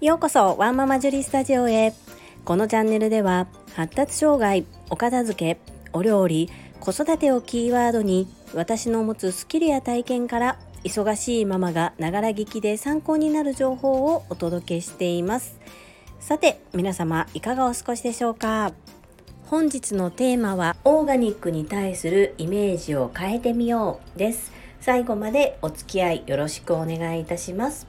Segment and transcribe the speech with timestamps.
[0.00, 1.92] ようこそワンママジュリスタジオへ。
[2.44, 5.60] このチャンネルでは発達障害お片付け
[5.92, 15.58] お料理子育てをキーワードに私の持つスキルや体験から忙しいママがながら聞きで参考になる情報をお届けしています。
[16.20, 18.70] さて皆様いかがお過ごしでしょうか？
[19.46, 24.52] 本日のテーマはオーガニックに対するイメージを変えてみようです。
[24.80, 27.88] 最後までお付き合いよろしくお願いいたします。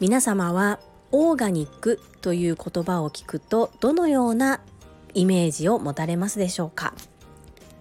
[0.00, 0.80] 皆様は
[1.12, 4.60] オーガニックという言葉を聞くとどのような
[5.14, 6.94] イメージを持たれますでしょうか？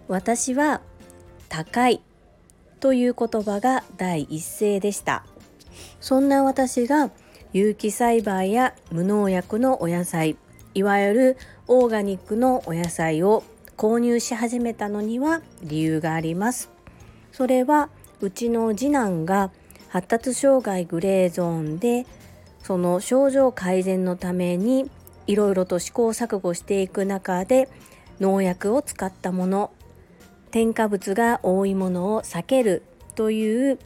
[0.09, 0.81] 私は
[1.47, 2.01] 高い
[2.81, 5.25] という言葉が第一声でした。
[6.01, 7.09] そんな私が
[7.53, 10.37] 有機栽培や無農薬のお野菜
[10.73, 11.37] いわゆる
[11.67, 13.43] オーガニックのお野菜を
[13.77, 16.69] 購入し始めたのには理由があります。
[17.31, 19.51] それはうちの次男が
[19.87, 22.05] 発達障害グレーゾーンで
[22.63, 24.89] その症状改善のために
[25.27, 27.69] いろいろと試行錯誤していく中で
[28.19, 29.71] 農薬を使ったもの
[30.51, 32.83] 添加物が多いものを避ける
[33.15, 33.79] という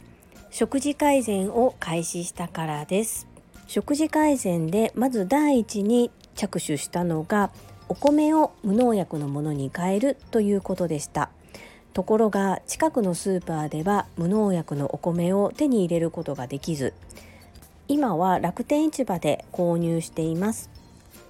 [0.50, 3.26] 食事改善を開始したからです。
[3.66, 7.50] 食事改善でまず第一に着手したのが
[7.88, 11.30] お米を無農薬のものに変えるということでした。
[11.92, 16.92] ところが近くのスーパーでは無農薬のお米を手に入れることができず
[17.88, 20.70] 今は楽天市場で購入しています。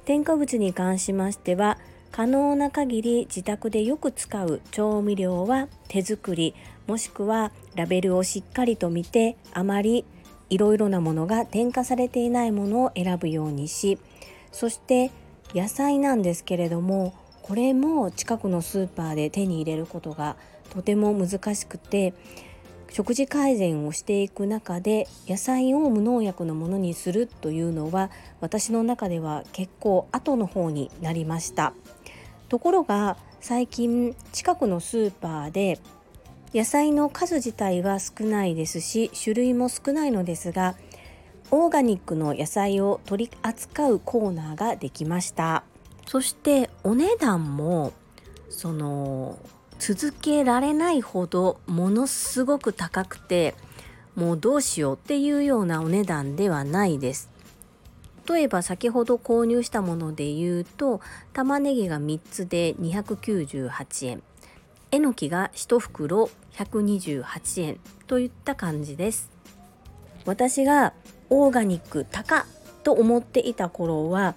[0.06, 1.78] 添加物に関しましては
[2.12, 6.54] 可能な限り自宅でよく使う調味料は手作り
[6.86, 10.04] もしくはラベルをしっかりと見てあまり
[10.48, 13.98] いろいろなものが添加されていないものを選ぶようにし
[14.52, 15.10] そして
[15.54, 17.12] 野菜なんですけれども
[17.42, 20.36] これも近くのスーパーで手に入れることが
[20.70, 22.14] とても難しくて
[22.96, 31.74] 食事改善をしていく中で野菜を無農薬のものにするというのは私の中では結構後の方になりました。
[32.48, 35.78] ところが最近近くのスーパーで
[36.54, 40.74] 野菜の数自体は少ないですし種類も少ないのですが
[41.50, 45.64] オーガニックの野菜を取り扱うコーナーができました。
[46.06, 47.92] そしてお値段も
[48.48, 49.38] その
[49.78, 53.54] 続けられないほどものすごく高くて
[54.14, 57.30] もうどうしようっていうようなお値段ではないです。
[58.28, 61.00] 例えば先ほど購入したもので言うと
[61.32, 64.22] 玉ねぎが3つで298円。
[64.90, 69.30] えのきが1袋128円といった感じです。
[70.24, 70.92] 私が
[71.30, 72.46] オーガニック高
[72.82, 74.34] と思っていた頃は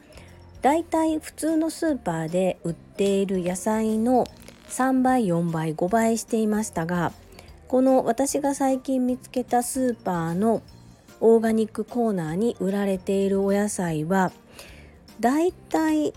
[0.62, 4.26] だいたい普通のスーパーで売っている野菜の
[4.70, 7.12] 3倍4倍5倍していましたが
[7.68, 10.62] この私が最近見つけたスーパーの
[11.22, 14.32] オーガニックコーナーに売られているお野菜は
[15.20, 16.14] だいたい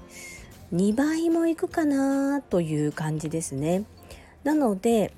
[0.73, 3.85] 2倍もいくかなという感じですね。
[4.45, 5.13] なので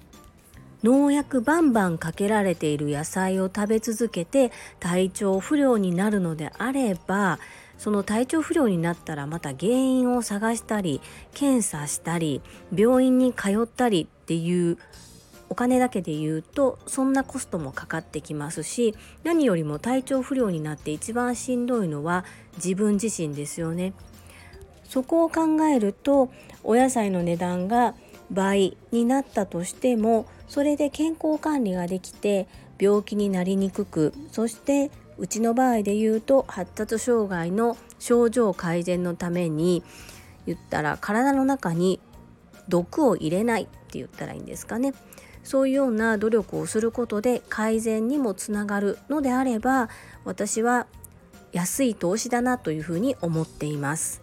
[0.82, 7.38] 農薬バンバンかけられている野菜を食べ続けて体調不良になるのであれば
[7.78, 11.00] その体調不良になったらまた原因を探したり
[11.34, 12.40] 検査したり
[12.74, 14.78] 病院に通ったりっていう
[15.50, 22.24] お金だけで言うとそんなコストもかかってきますし何よりも体調不良になって一番しんどいのは
[22.56, 23.92] 自分自身ですよね。
[24.88, 26.30] そこを考えると
[26.62, 27.94] お野菜の値段が
[28.30, 32.46] 倍になったとしてもそれで健康管理ができて
[32.78, 39.82] 病気になりにくくそしてうちの場合で言うと発達障害の症状改善のために
[40.46, 42.00] 言ったら体の中に
[42.68, 44.94] 毒を入れないって言ったらいいんですかね。
[45.42, 49.90] そういうような努力をすることで改善にもつながるのであれば
[50.24, 50.86] 私は
[51.52, 54.22] 安い投資だなというふうに思っています。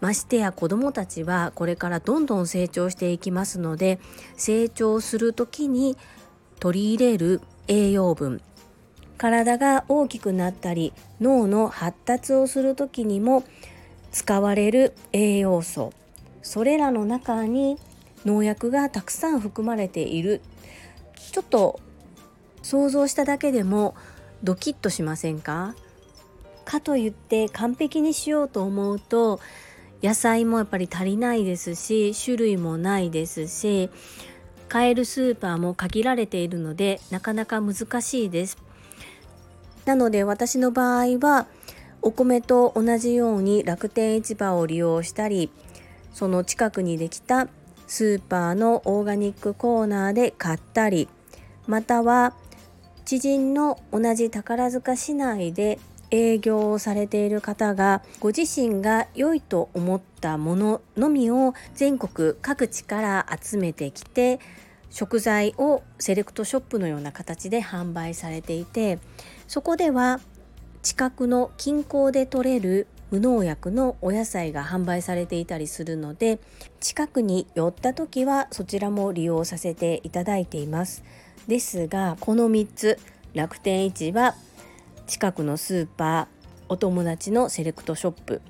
[0.00, 3.98] ましてや子どもたちはこれからどんどん成長していきますので
[4.36, 5.96] 成長する時に
[6.60, 8.40] 取り入れる栄養分
[9.18, 13.44] 体が大きくなったり脳の発達をする時にも
[14.12, 15.92] 使われる栄養素。
[16.42, 17.76] それらの中に
[18.24, 20.40] 農薬がたくさん含まれている。
[21.32, 21.80] ちょっと
[22.62, 23.94] 想像しただけでも
[24.42, 25.74] ドキッとしませんか？
[26.64, 29.40] かといって完璧にしようと思うと
[30.02, 33.90] 野菜もやっぱり足りないですし種類もないですし
[34.68, 38.58] 買えるスーパーも限られているのでなかなか難しいです。
[39.88, 41.46] なので私の場合は
[42.02, 45.50] お米と同じように楽天市場を利用したり
[46.12, 47.48] その近くにできた
[47.86, 51.08] スーパーのオーガニックコーナーで買ったり
[51.66, 52.34] または
[53.06, 55.78] 知人の同じ宝塚市内で
[56.10, 64.38] 営業をされている方がご自身が良いと思ったもののみを全国各地から集めてきて
[64.90, 68.98] 食材をセレクトショップのような形で販売されていて
[69.46, 70.20] そこでは
[70.82, 76.38] 近くの近郊で採れる無農薬のお野菜が販売されていたりするので
[76.80, 81.02] 近くに寄った時はそちらも利用させていただいています。
[81.46, 82.98] ですがこの3つ
[83.34, 84.34] 楽天市場
[85.06, 86.38] 近くのスーパー
[86.68, 88.42] お友達のセレクトショップ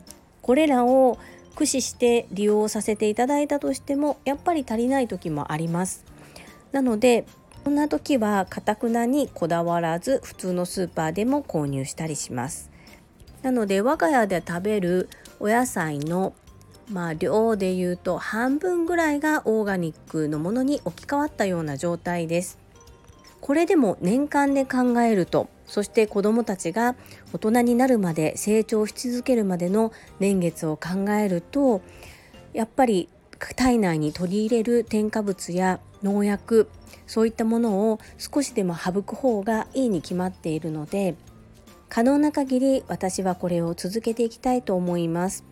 [0.43, 1.19] これらを
[1.50, 6.05] 駆使して利用させていただいたとしてもやっぱり足りない時もあります。
[6.73, 7.26] なので
[7.65, 12.70] こんな時はかたくなにこだわらず普通のスーパーでも購入したりします。
[13.43, 16.35] なので我が家で食べるお野菜の
[16.91, 22.59] まあ量で言うと半分ぐらいがオーガニックのものに置き換わったような状態です。
[23.41, 26.97] これでも年間で考えるとそして子どもたちが
[27.32, 31.82] 大人になるまで成長し続けるまでの年月を考えると
[32.53, 33.09] やっぱり
[33.55, 36.69] 体内に取り入れる添加物や農薬
[37.06, 41.17] そういったものを少しでも省く方がいいに決まっているので
[41.88, 45.44] 可能な限り私はこれを続けていきたいと思います。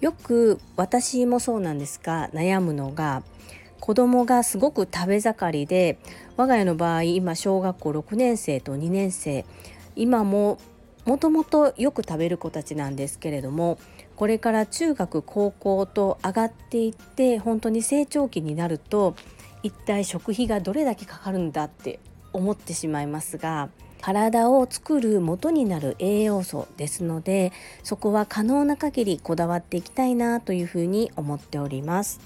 [0.00, 3.22] よく私もそうなんですが悩むのが
[3.80, 5.98] 子供がすごく食べ盛りで
[6.38, 9.44] 我が家の場合今小学校6年生と2年生
[9.96, 10.58] 今も
[11.04, 13.78] もともとよく食べる子たちなんですけれども
[14.16, 19.14] これから中学高校と上がっていって本当に成長期になると
[19.62, 22.00] 一体食費がどれだけかかるんだって
[22.32, 23.70] 思ってしまいますが
[24.00, 27.52] 体を作る元になる栄養素ですので
[27.82, 32.20] そこは可能な限りこだわっていきたいなというふうに思っております。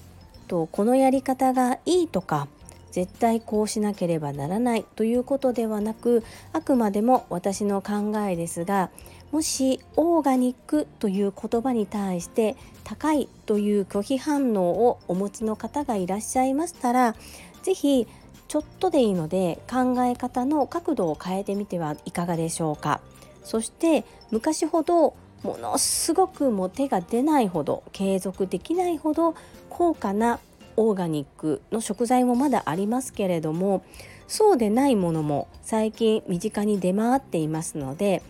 [0.47, 2.47] とこのやり方がいいとか
[2.95, 8.89] 絶対こうしなければならないということではなくあくまでも私の考えですが
[9.33, 12.55] もしオーガニックという言葉に対して
[12.85, 17.17] 高いという拒否反応をお持ちの方がいらっしゃいましたら
[17.63, 18.07] 是非
[18.47, 23.01] ちょっとでいいので考え方の角度を変えてみてはいかがでしょうか。
[23.43, 29.35] そして昔ほどものすごくも手が出ないほど継続できないほど
[29.69, 30.39] 高価な
[30.77, 33.83] オーガニックの食材もまだありますけれども
[34.27, 38.21] そうでないものも最近身近に出回っていますので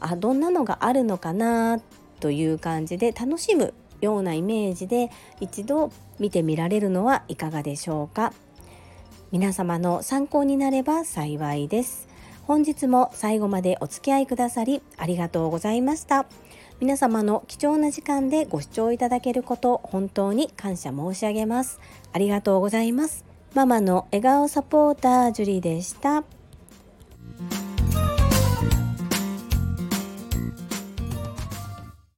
[0.00, 1.80] あどんなのがあるのかな
[2.20, 5.10] という感じで楽しむようなイメージで
[5.40, 8.32] 一度見てみられるのはいかがでしょうか。
[9.30, 12.08] 皆様の参考になれば幸いです。
[12.42, 16.26] 本日も最後までお付き合いくださりありがとうございました。
[16.82, 21.78] 皆様の貴重な時間でご視聴いただけること本当に感謝申し上げます。
[22.12, 23.24] ありがとうございます。
[23.54, 26.24] ママの笑顔サポータージュリでした。